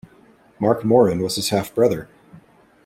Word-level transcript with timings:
Mark 0.57 0.83
Moran 0.83 1.21
was 1.21 1.35
his 1.35 1.49
half-brother. 1.49 2.09